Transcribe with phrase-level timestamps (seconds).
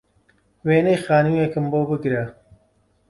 [0.67, 2.25] وێنەی خانووێکم بۆ بگرە